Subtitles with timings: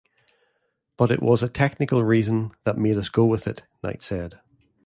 [0.97, 4.39] But it was a technical reason that made us go with it, Knight said.